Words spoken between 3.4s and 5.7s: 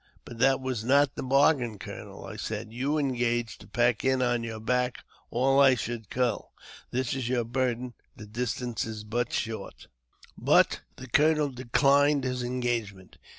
to pack in on your back all